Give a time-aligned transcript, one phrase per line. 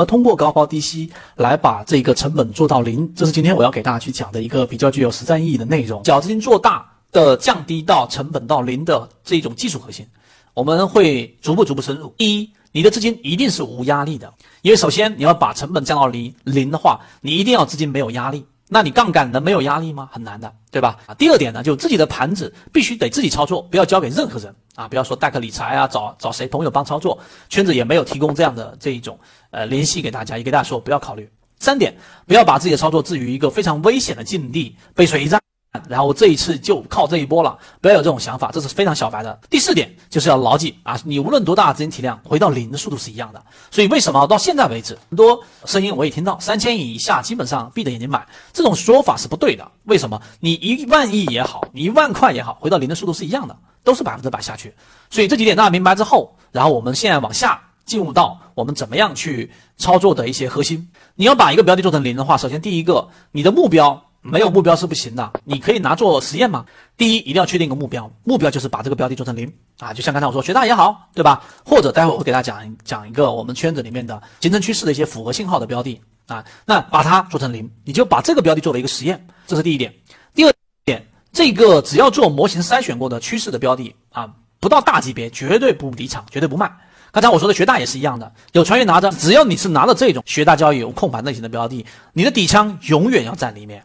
[0.00, 3.12] 么通过高抛低吸来把这个成本做到零？
[3.14, 6.02] 这是今天我要给大家去讲的一个比较具有实战意义的内容。
[6.06, 10.06] 小资金做大的降低到成本到零的这种技术核心，
[10.54, 12.14] 我们会逐步逐步深入。
[12.16, 14.32] 一，你的资金一定是无压力的，
[14.62, 18.42] 因为首先你要把成本降到零零的话，你一定要资金没有压力。
[18.72, 20.08] 那你杠杆能没有压力吗？
[20.12, 20.96] 很难的，对吧？
[21.06, 29.18] 啊，第二点呢，就自己的盘子必须得自己操作，不要交给任何人啊，不要说代客理财啊，找找谁朋友帮操作，圈子也没有提供这样的这一种
[29.50, 31.28] 呃联系给大家，也给大家说不要考虑。
[31.58, 31.92] 三点，
[32.28, 35.40] 不要把自己的操作置于一个非常危险的境地，背水一战。
[35.88, 39.38] 然后这一次就靠这一波了，不要有这种想法，这是非常小白的。
[39.48, 43.40] 第四点就是要牢记啊，你无论多大的资金体量，回到零的速度是一样的。
[43.70, 49.70] 所以为什么到现在为止，很多声音我也听到，三千以下基本上闭着眼睛买，这种说法是不对的。
[49.84, 50.20] 为什么？
[50.40, 54.74] 你一万亿也好，你一万块也好，回到零的速度是一样的，都是百分之百下去。
[55.08, 60.90] 所以这几点大家明白之后，然后我们现在往下进入到我们怎么样去操作的一些核心。
[61.14, 64.02] 你要把一个标的做成零的话，首先第一个，你的目标。
[64.22, 66.66] 没有目标是不行的，你可以拿做实验吗？
[66.96, 71.42] 第一，一定要确定一个目标，目标就是把这个标的做成零啊，就像刚才我说学大也好，对吧？
[71.64, 79.94] 或者待会我会给大家讲讲一个我们圈子里面的形成趋势的一些符合信号的标的啊，那把它做成零，你就把这个标的作为一个实验，这是第一点。
[80.34, 80.52] 第二
[80.84, 86.70] 点，这个只要做模型筛选过的趋势的标的啊，不到大级别绝对不离场，绝对不卖。
[87.10, 93.82] 刚才我说的学大也是一样的，有船员拿着，只要你是拿着这种学大交易有控盘类型的标的，你的底仓永远要在里面。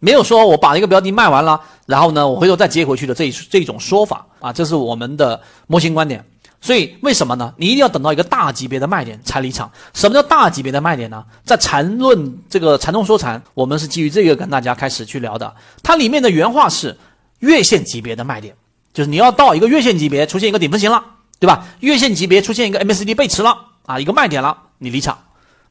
[0.00, 6.24] 没有说我把一个标的卖完了，然后呢，我回头再接回去的这一这一种说法啊，这是我们的模型观点。
[6.62, 7.54] 所以为什么呢？
[7.56, 9.70] 你一定要等到一个大级别的卖点才离场。
[9.94, 11.24] 什么叫大级别的卖点呢？
[11.42, 15.54] 在缠论这个缠中说禅，我们是基于这个跟大家开始去聊的。
[15.82, 16.94] 它里面的原话是
[17.38, 18.54] 月线级别的卖点，
[18.92, 21.02] 就是你要到一个月线级别出现一个顶分型了，
[21.38, 21.66] 对吧？
[21.80, 23.56] 月线级别出现一个 MACD 背驰了
[23.86, 25.18] 啊，一个卖点了，你离场。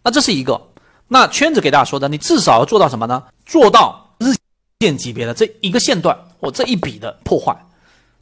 [0.03, 0.59] 那这是一个。
[1.07, 3.23] 那圈子给大家说的，你至少要做到什么呢？
[3.45, 4.08] 做到。
[4.81, 7.53] 线级别的这一个线段或这一笔的破坏，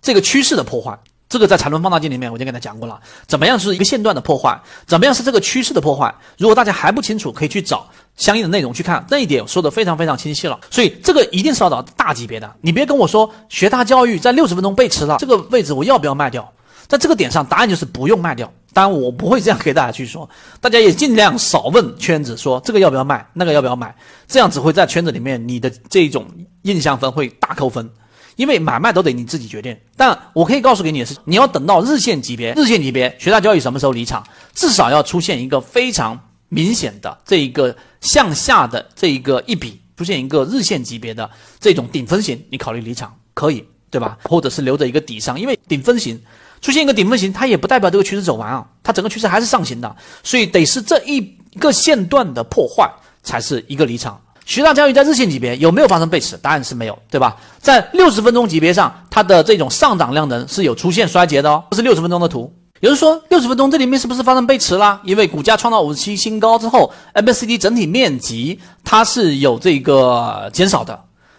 [0.02, 0.98] 这个趋势的破坏，
[1.30, 3.00] 这个在缠论放大镜里面我已经给大家讲过了。
[3.28, 4.60] 怎么样是一个线段的破坏？
[4.88, 6.12] 怎么样是这个趋势的破坏？
[6.36, 9.06] 如果大家还不清楚，可以去找相应的内容去看。
[9.08, 10.60] 这一点说的非常非常清晰了。
[10.72, 12.52] 所以这个一定是要找大级别的。
[12.62, 16.52] 你别跟我说学大教育在六十分钟背驰了，这个位置我要不要卖掉？
[16.88, 18.52] 在这个点上，答案就是不用卖掉。
[18.78, 20.30] 当然，我不会这样给大家去说，
[20.62, 23.96] 大家也尽量少问圈子说这个要不要卖，那个要不要买，
[24.28, 26.28] 这样只会在圈子里面你的这种
[26.62, 27.90] 印象分会大扣分，
[28.36, 29.76] 因为买卖都得你自己决定。
[29.96, 34.24] 但我可以告诉给你的是，你要等到日线级别，日线级别学大交易什么时候离场，
[34.54, 36.16] 至少要出现一个非常
[36.50, 41.28] 明显的这一个向下的这一个一笔，出现一个日线级别的
[41.60, 44.20] 这种顶分型，你考虑离场可以，对吧？
[44.26, 46.22] 或者是留着一个底上，因为顶分型。
[46.62, 51.22] 出现一个顶分型，它也不代表这个趋势走完啊，它整个趋势还是上行的，所以得是这一
[51.60, 52.90] 个线段的破坏
[53.24, 54.20] 才是一个离场。
[54.46, 56.38] 徐大教育在日线级别有没有发生背驰？
[56.38, 57.36] 答案是没有，对吧？
[57.60, 62.54] 在六十分钟级别上，它的这种上涨量能是有出现衰竭的哦，这是六十分钟的图。
[62.80, 65.02] 有人说六十分钟这里面是不是发生背驰了？
[65.04, 70.98] 因为股价创造五十七新高之后，MACD 整体面积它是有这个减少的。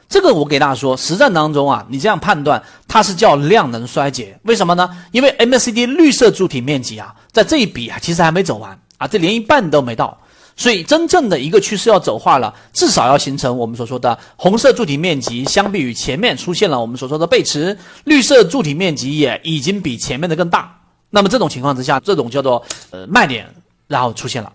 [0.09, 4.89] 这个我给大家说，实战当中啊，你这样判断它是叫量能衰竭，为什么呢？
[5.13, 10.19] 因为 MACD 绿色柱体面积啊，在这一笔啊，其实还没走完啊，这连一半都没到，
[10.57, 20.75] 所以真正的一个趋势要走化了，至少要形成我们所说的红色柱体面积相比于前面出现了我们所说的背驰，绿色柱体面积也已经比前面的更大，
[21.11, 23.47] 那么这种情况之下，这种叫做呃卖点，
[23.87, 24.51] 然后出现了。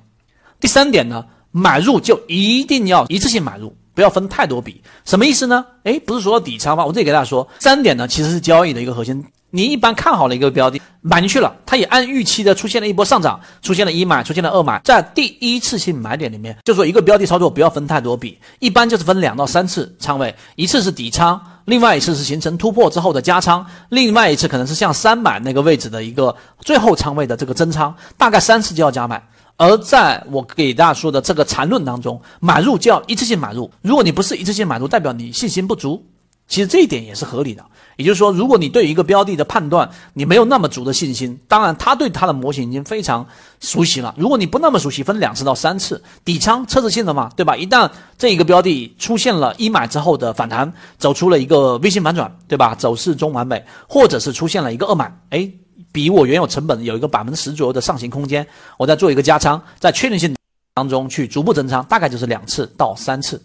[0.59, 3.75] 第三点呢，买入就一定要一次性买入。
[3.93, 5.65] 不要分太多笔，什么意思呢？
[5.83, 6.85] 诶，不是说底仓吗？
[6.85, 9.23] 我这里给大家说，三点呢其实是交易的一个核心。
[9.55, 29.21] 你一般看好了一个标的，买进去了，它也按预期的出现了一波上涨，出现了一买，出现了二买，在第一次性买点里面，就说一个标的操作不要分太多笔，一般就是分两到三次仓位，一次是底仓，另外一次是形成突破之后的加仓，另外一次可能是像三买那个位置的一个最后仓位的这个增仓，大概三次就要加买。
[29.55, 33.69] 而在我给大家说的这个缠论当中，买入就要一次性买入。
[33.81, 36.03] 如果你不是一次性买入，代表你信心不足。
[36.45, 37.63] 其实这一点也是合理的。
[37.95, 43.25] 也就是说，如果你对一个标的的判断你没有那么足的信心，当然他对他的模型已经非常
[43.61, 44.13] 熟悉了。
[44.17, 47.55] 如果你不那么熟悉，分两次到三次底仓测试性的嘛，对吧？
[47.55, 52.75] 一旦这一个标的出现了一买之后的反弹，走出了一个 V 型反转，对吧？
[52.75, 55.49] 走势中完美，或者是出现了一个二买，哎。
[55.93, 58.45] 比我原有成本有一个百分之十左右的上行空间，
[58.77, 60.35] 我再做一个加仓，在确定性
[60.73, 63.41] 当中去逐步增仓，大概就是两次到三次。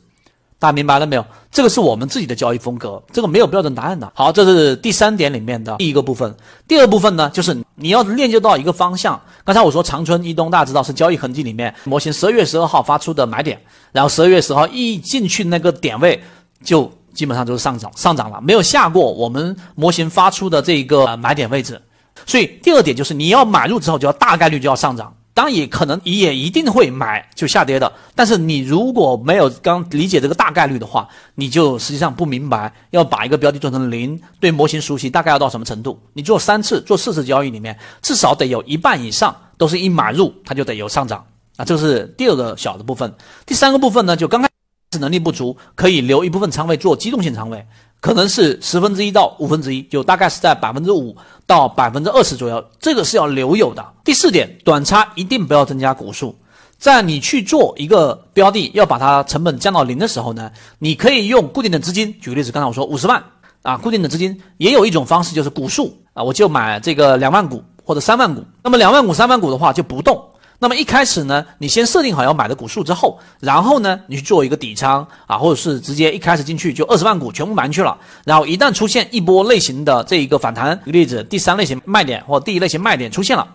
[0.60, 1.24] 大家明白了没有？
[1.52, 4.10] 这个是我们自己的交易风格，这个没有标准答案的。
[4.12, 6.34] 好，这是第三点里面的第一个部分。
[6.66, 9.20] 第二部分呢，就是你要链接到一个方向。
[9.44, 13.60] 刚才我说长春、一东，大家知道是交易痕迹里面模型十二月十二号发出的买点，
[13.92, 16.20] 然后十二月十号一进去那个点位
[16.64, 21.80] 就基本上就是上涨，上涨了，没有下过我们模型发出的这个买点位置。
[22.26, 25.14] 所以第二点就是你要买入之后就要大概率就要上涨。
[25.34, 35.96] 当然也可能也一定会买就下跌的，但是你如果没有刚理解这个大概率的话，你就实际上不明白要把一个标的做成零，对模型熟悉大概要到什么程度？
[36.12, 41.24] 你做三次、做四次交易里面，至少得有一半以上都是一买入它就得有上涨
[41.56, 43.14] 啊，这是第二个小的部分。
[43.46, 44.48] 第三个部分呢，就刚开
[44.90, 47.64] 始能力不足，可以留一部分仓位做机动性仓位。
[48.00, 51.16] 可能是十分之一到五分之一，就大概是在百分之五
[51.46, 53.84] 到百分之二十左右，这个是要留有的。
[54.04, 56.34] 第四点，短差一定不要增加股数。
[56.78, 60.48] 在你去做一个标的，要把它成本降到零的时候呢，
[60.78, 62.14] 你可以用固定的资金。
[62.20, 63.20] 举个例子，刚才我说五十万
[63.62, 68.44] 啊，固定的资金也有一种方式，就是股数啊，我就买这个两万股或者三万股。
[68.62, 70.24] 那么两万股、三万股的话就不动。
[70.60, 83.46] 那么一开始呢，你先设定好要买的股数之后，然后呢，你去做一个底仓啊，或者是直接一开始进去就二十万股全部买进去了，然后一旦出现一波类型的这一个反弹，举例子，第三类型卖点或第一类型卖点出现了，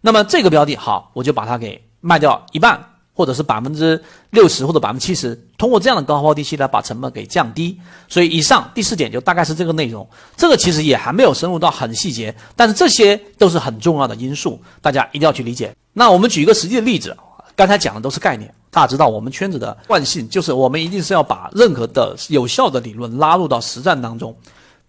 [0.00, 2.82] 那么这个标的好，我就把它给卖掉一半，
[3.16, 7.80] 或者是百分之六十或者百分之七十，通过这样的高抛低吸来把成本给降低。
[8.08, 15.74] 所以以上第四点就大概是这个内容，这个其实也还没有深入到很细节，但是这些都是很重要的因素，大家一定要去理解。
[15.94, 17.16] 那我们举一个实际的例子，
[17.56, 24.36] 刚才讲的都是概念，大家知道我们圈子的惯性就是我们一定是要把任何的有效的理论拉入到实战当中。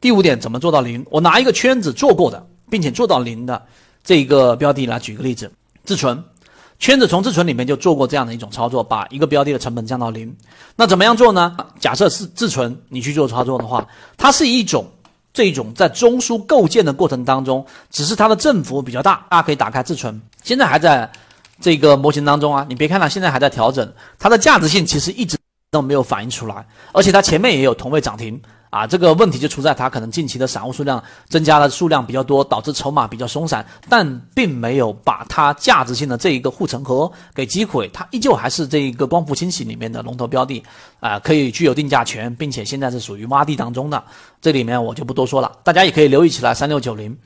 [0.01, 1.03] 第五点，怎么做到零？
[1.09, 3.65] 我拿一个圈子做过的，并且做到零的
[4.03, 5.49] 这个标的来举个例子，
[5.85, 6.21] 自存
[6.79, 10.35] 圈子从自存里面就做过这样的一种操作，把一个标的的成本降到零。
[10.75, 11.57] 那怎么样做呢？
[11.79, 14.85] 假设是自存，你去做操作的话，它是一种
[15.33, 20.21] 这种在中枢构建的过程当中，只是它的振幅比较大，大家可以打开自存。
[20.43, 21.09] 现在还在
[21.59, 25.35] 这个模型当中啊，你别看它现在还在调整，它的价值性其实一直
[25.71, 26.63] 都没有反映出来，
[26.93, 28.39] 而且它前面也有同位涨停
[28.69, 40.61] 啊，这个问题就出在它可能近期的散户数量增加了数量比较多，导致筹码比较松散，但并没有把它价值性的这一个护城河给击毁，它依旧还是这一个光伏清洗里面的龙头标的
[40.99, 44.03] 啊，可以具有定价权，并且现在是属于洼地当中的，
[44.41, 47.17] 这里面我就不多说了，大家也可以留意起来三六九零。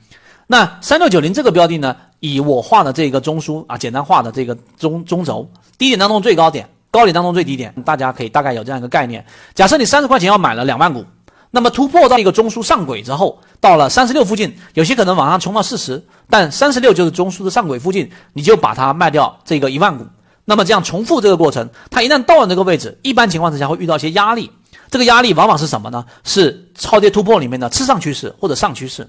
[0.46, 5.48] 那三六九零这个标的呢，以我画的这个中枢啊，简单画的这个中中轴，
[5.78, 9.24] 低点当中最高点，高点当中最低点，大家可以大概有这样一个概念。
[9.54, 11.04] 假设你三十块钱要买了两万股，
[11.52, 20.04] 那么突破到一个中枢上轨之后，到了三十六附近，有些可能往上冲到四十，但三十六就是中枢的上轨附近，你就把它卖掉这个一万股。
[20.44, 24.50] 那么这样重复这个过程，它一旦到了这个位置，一般情况之下会遇到一些压力，
[24.90, 26.04] 这个压力往往是什么呢？
[26.24, 29.08] 是超跌突破里面的次上趋势或者上趋势。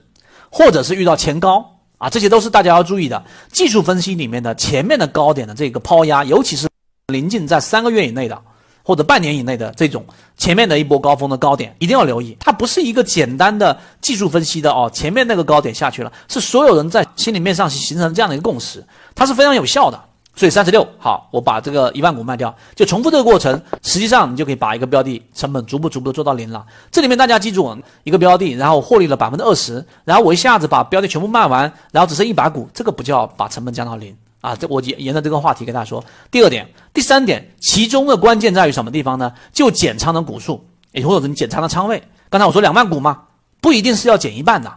[0.56, 1.66] 或者是遇到前高
[1.98, 3.24] 啊，这些都是大家要注意的。
[3.52, 6.70] 技术分析里面的前面的高点的这个抛压，尤其是
[7.08, 8.40] 临近在三个月以内的
[8.84, 10.06] 或者半年以内的这种
[10.38, 12.38] 前面的一波高峰的高点，一定要留意。
[12.40, 18.86] 它不是一个简单的技术分析的哦，前面那个高点下去了，是所有人在心里面上形成这样的一个共识，
[19.16, 20.00] 它是非常有效的。
[20.36, 26.66] 所以三十六好，我把这个一万股卖掉，就重复这个过程，实际上你就可以把一个标的成本逐步逐步的做到零了。
[26.92, 34.54] 这里面大家记住，一个标的，然后获利了百分之二十，然后我一下子把标的全部卖完，然后只剩一百股，这个不叫把成本降到零啊！
[34.54, 36.04] 这我沿沿着这个话题跟大家说。
[36.30, 39.34] 第二点，第三点，其中的关键在于什么地方呢？
[39.54, 42.04] 就减仓的股数，也或者是你减仓的仓位。
[42.30, 43.22] 刚才我说两万股嘛，
[43.62, 44.70] 不一定是要减一半的。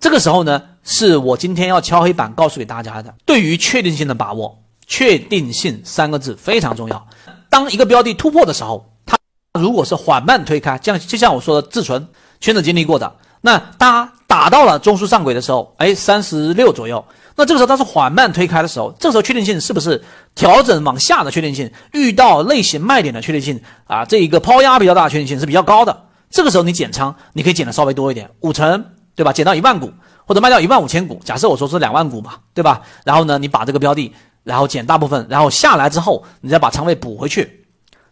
[0.00, 4.58] 这个时候呢，是我今天要敲黑板告诉给大家的，对于确定性的把握。
[4.84, 7.06] 确定性三个字非常重要。
[7.48, 9.16] 当一个标的突破的时候，它
[9.58, 12.06] 如果是缓慢推开，像就像我说的自存
[12.40, 17.02] 圈子经历过的，那它打到了中枢上轨的时候，哎，三十六左右，
[17.36, 20.02] 那这个时候它是缓慢推开的时候，这时候确定性是不是
[20.34, 21.70] 调整往下的确定性？
[21.92, 26.04] 遇到类型卖点的确定性啊，这一个抛压比较大的确定性是比较高的。
[26.30, 28.84] 这个时候你减仓，你可以减的稍微多一点，五成，
[29.14, 29.32] 对吧？
[29.32, 29.92] 减到一万股
[30.26, 31.20] 或者卖掉一万五千股。
[31.24, 32.82] 假设我说是两万股嘛，对吧？
[33.04, 34.12] 然后呢，你把这个标的。
[34.44, 37.64] 然后减大部分，然后下来之后，你再把仓位补回去，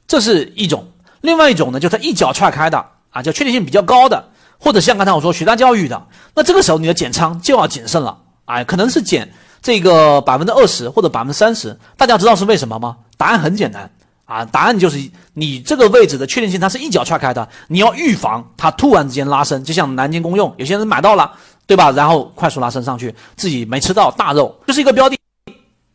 [0.07, 0.87] 这是一种。
[1.23, 8.17] 另外一种呢，就是一脚踹开的啊，就确定性比较高的，或者像刚才我说学大教育的，那这个时候你的减仓就要谨慎了
[8.50, 9.30] 啊，可能是减
[9.62, 11.78] 这个百分之二十或者百分之三十。
[11.97, 12.97] 大家知道是为什么吗？
[13.16, 13.88] 答案很简单
[14.25, 14.99] 啊，答案就是
[15.35, 21.33] 你这个位置的确定性它是一脚踹开的，你要预防它突然之间拉升，就像南京公用，有些人买到了，
[21.66, 21.90] 对吧？
[21.92, 25.16] 然后快速拉升上去，自己没吃到大肉，就是一个标的。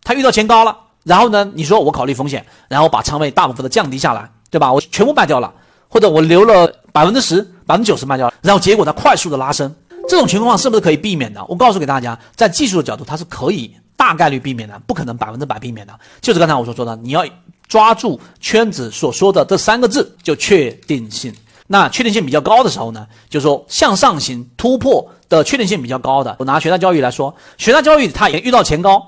[0.04, 1.50] 它遇到前高了，然后呢？
[1.56, 4.72] 你说我考虑风险，然后把仓位大部分的降低下来，对吧？
[4.72, 5.52] 我全部卖掉了，
[5.88, 9.74] 或者我留了百分之十、百分之九十卖掉了，然后结果它快速的拉升，
[10.08, 11.44] 这种情况是不是可以避免的？
[11.46, 15.94] 我告诉给大家，在技术的角度，它是可以大概率避免的，不可能百分之百避免的。
[16.22, 17.26] 就是刚才我所说的，你要
[17.68, 21.34] 抓住圈子所说的这三个字，就确定性。
[21.68, 26.36] 那确定性比较高的时候呢，就是说向上行突破的确定性比较高的。
[26.38, 29.04] 我拿学大教育来说，学大教育它也遇到前高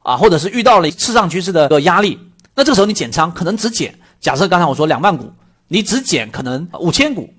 [0.00, 2.18] 啊，或者是遇到了市场趋势的个压力，
[2.54, 3.98] 那这个时候你减仓可能只减。
[4.20, 5.32] 假设刚才我说两万股，
[5.68, 7.32] 你只减可能五千股，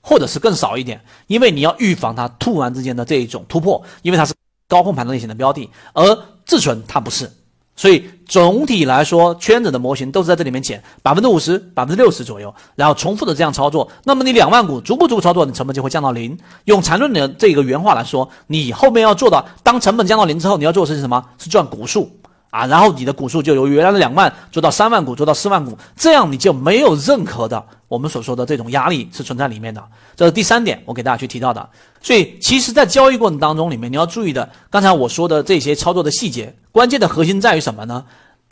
[0.00, 4.34] 或者是更少一点，因为你要预防它突然之间的这一种突破，因为它是
[4.68, 7.30] 高控盘类型的标的，而自存它不是。
[7.76, 13.88] 所以总体来说，圈子的模型都是在这里面减百分之五十、百分之六十左右，然后重复的这样操作。
[14.04, 16.36] 那么你两万股足不足够操作，你成本就会降到零。
[16.64, 21.24] 用缠论的这个原话来说，你后面要做的，当成本降到零之后，你要做的是什么？
[21.38, 22.10] 是赚股数。
[22.50, 29.82] 啊，然后你的股数就由原来的两万做到三万股，做到四万股，这样你就没有任何的我们所说的这种压力是存在里面的。
[30.14, 31.68] 这是第三点，我给大家去提到的。
[32.00, 38.04] 所以，其实，在交易过程当中里面，你要注意的，刚才我说的这些操作的细节，关键的核心在于什么呢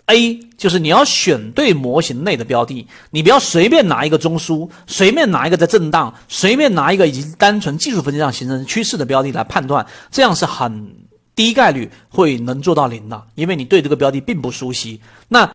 [0.06, 11.08] ？A 就是你要选对模型内的标的，你不要随便拿一个中枢，随便拿一个在震荡，随便拿一个已经单纯技术分析上形成趋势的标的来判断，这样是很。
[11.38, 15.00] 低概率会能做到零的，因为你对这个标的并不熟悉。
[15.28, 15.48] 那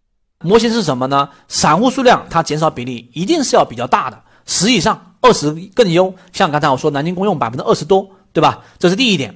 [0.44, 1.28] 模型是什么呢？
[1.48, 6.14] 散户数量它减少比例一定是要比较大的，十以上，二十更优。
[6.32, 8.60] 像刚才我说南京公用百分之二十多，对吧？
[8.78, 9.34] 这是第一点。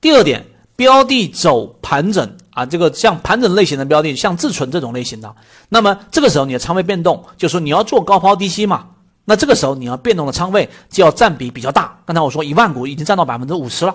[0.00, 0.44] 第二点，
[0.74, 5.34] 标的走盘整啊，这个像盘整类型的标的，像自存这种类型的，
[5.68, 8.86] 那么这个时候你的仓位变动，就是说你要做高抛低吸嘛，
[9.24, 11.98] 那这个时候你要变动的仓位就要占比比较大。
[12.06, 13.94] 刚才我说一万股已经占到百分之五十了。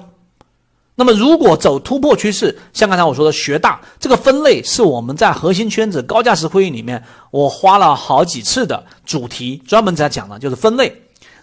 [0.93, 10.93] 那么，如果走突破趋势，像刚才我说的学大这个分类，是我们在核心圈子高价值会议里面，我花了好几次的主题，专门在讲的，就是分类。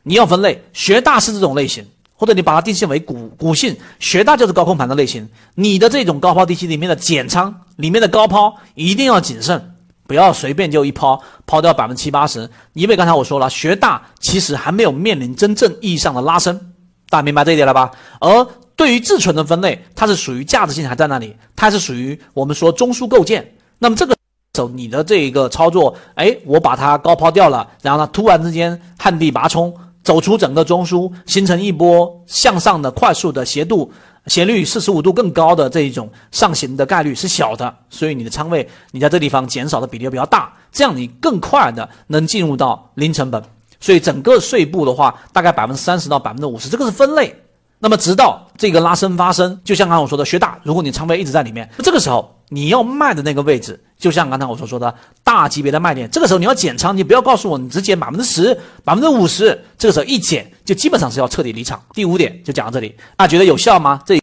[0.02, 5.28] 你要分类，学大是这种类型，或者你把它定性为股股性，学大就是高空盘的类型。
[5.54, 9.74] 你的这种高抛低吸里面的减仓，里面的高抛一定要谨慎，
[10.06, 16.72] 不要随便就一抛抛掉百分之七八十，因为刚才我说了，学大其实还没有面临真正意义上的拉升，
[17.08, 17.90] 大家明白这一点了吧？
[18.20, 18.46] 而
[18.78, 23.56] 对于自存的分类，它是属于价值性还在那里，它是属于我们说中枢构建。
[23.80, 24.14] 那么这个
[24.52, 33.92] 走你的这一个操作，哎，我把它高抛掉了，然后呢，突然之间旱地拔葱，走出整个中枢，形成一波向上的快速的斜度
[34.28, 43.42] 斜率四十五度更高的这一种上行的概率是小的，所以你的仓位你在这地方减少的比例比较大，这样你更快的能进入到零成本。
[43.80, 47.34] 所以整个税部的话，大概百分之三十到百分之五十，这个是分类。
[47.80, 54.92] 那么，直到这个拉升发生，就像刚才我说的，学大，如果你仓位一直在里面，这个时候你要卖的那个位置，就像刚才我所说的
[55.22, 61.80] 大级别的卖点，这个时候你要减仓，你不要告诉我你只减百分之十、百分之五十，这个时候一减就基本上是要彻底离场。
[61.94, 64.02] 第五点就讲到这里，大家觉得有效吗？
[64.04, 64.22] 这一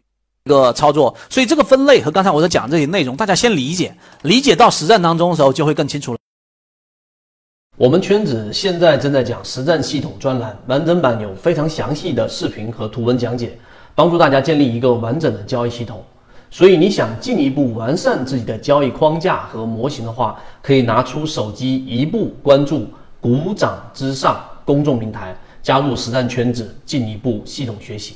[0.50, 6.20] 个操作，所以这个分类和刚才我在讲这些内容，大家先理解，理解到实战当中的时候就会更清楚了。
[7.78, 13.52] 我们圈子现在正在讲实战系统专栏完整版，有非常详细的视频和图文讲解，
[13.94, 16.02] 帮助大家建立一个完整的交易系统。
[16.50, 22.88] 所以，你想进一步完善自己的交易框架和模型的话，可以拿出手机一步关注
[23.20, 28.16] “股掌之上”公众平台，加入实战圈子，进一步系统学习。